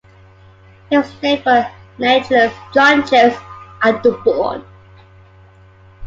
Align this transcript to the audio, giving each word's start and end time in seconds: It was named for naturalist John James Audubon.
It 0.89 0.97
was 0.97 1.13
named 1.21 1.43
for 1.43 1.69
naturalist 1.99 2.57
John 2.73 3.05
James 3.05 3.35
Audubon. 3.85 4.65